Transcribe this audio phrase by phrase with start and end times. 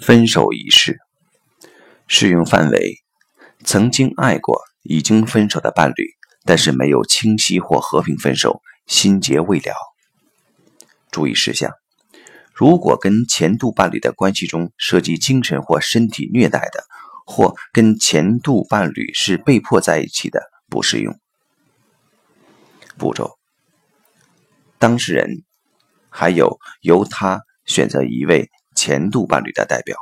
[0.00, 0.98] 分手仪式
[2.06, 2.98] 适用范围：
[3.64, 6.10] 曾经爱过、已经分手的伴侣，
[6.44, 9.72] 但是没有清晰或和平分手，心结未了。
[11.10, 11.72] 注意事项：
[12.52, 16.84] 如果跟前度伴侣的关系中涉及精神或身体虐待的，
[17.24, 21.18] 或跟前度伴侣是被迫在一起的，不适用。
[22.98, 23.38] 步骤：
[24.78, 25.44] 当事人
[26.10, 28.50] 还有由他选择一位。
[28.86, 29.96] 前度伴侣的代表，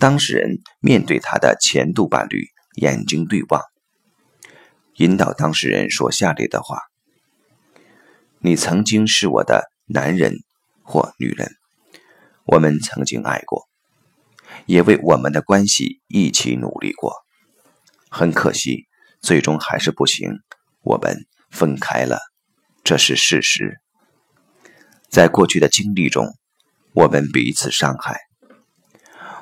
[0.00, 3.62] 当事人面对他的前度伴侣，眼睛对望，
[4.96, 6.80] 引导当事人说下列的话
[8.42, 10.34] ：“你曾经是我的男人
[10.82, 11.48] 或女人，
[12.44, 13.68] 我们曾经爱过，
[14.66, 17.14] 也为我们的关系一起努力过。
[18.10, 18.88] 很可惜，
[19.20, 20.32] 最终还是不行，
[20.82, 22.18] 我们分开了，
[22.82, 23.80] 这是事实。
[25.08, 26.26] 在过去的经历中。”
[26.96, 28.20] 我们彼此伤害，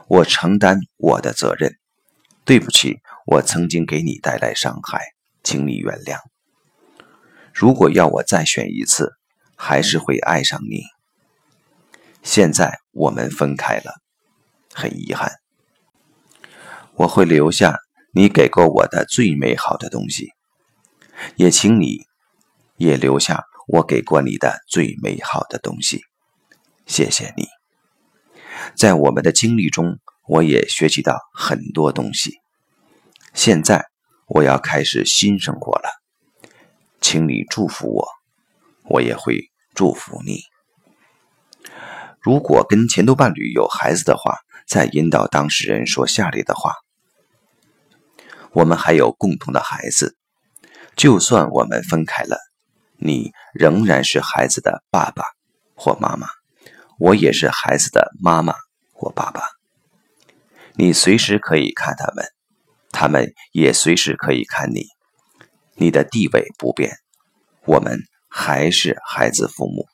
[0.08, 1.79] 我承担我的责任。
[2.45, 5.01] 对不起，我曾经给你带来伤害，
[5.45, 6.18] 请你原谅。
[7.52, 9.12] 如果要我再选一次，
[9.56, 10.82] 还是会爱上你。
[12.24, 14.01] 现在我们分开了，
[14.73, 15.34] 很遗憾。
[16.95, 17.79] 我会留下
[18.12, 20.32] 你给过我的最美好的东西，
[21.36, 22.02] 也请你
[22.79, 26.02] 也留下我给过你的最美好的东西。
[26.87, 27.46] 谢谢你，
[28.77, 32.35] 在我们的经历中，我也学习到很多东西。
[33.32, 33.87] 现在
[34.26, 35.88] 我要开始新生活了，
[37.01, 38.09] 请你祝福我，
[38.85, 40.43] 我也会祝福你。
[42.21, 46.74] 如果跟前度伴侣有孩子的话，再引导当事人说下列的话：
[48.52, 50.16] 我们还有共同的孩子，
[50.95, 52.38] 就算我们分开了，
[52.98, 55.24] 你仍然是孩子的爸爸
[55.74, 56.29] 或妈妈。
[56.98, 58.54] 我也是孩子的妈妈
[58.92, 59.42] 或爸爸，
[60.74, 62.24] 你随时可以看他们，
[62.92, 64.86] 他们也随时可以看你，
[65.74, 66.96] 你的地位不变，
[67.64, 67.98] 我们
[68.28, 69.86] 还是孩子父母。